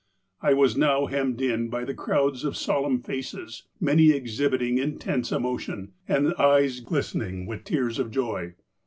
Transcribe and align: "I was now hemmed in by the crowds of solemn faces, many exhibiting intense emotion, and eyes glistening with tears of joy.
"I 0.41 0.53
was 0.53 0.75
now 0.75 1.05
hemmed 1.05 1.41
in 1.41 1.69
by 1.69 1.85
the 1.85 1.93
crowds 1.93 2.43
of 2.43 2.57
solemn 2.57 3.03
faces, 3.03 3.67
many 3.79 4.13
exhibiting 4.13 4.79
intense 4.79 5.31
emotion, 5.31 5.91
and 6.07 6.33
eyes 6.39 6.79
glistening 6.79 7.45
with 7.45 7.65
tears 7.65 7.99
of 7.99 8.09
joy. 8.09 8.55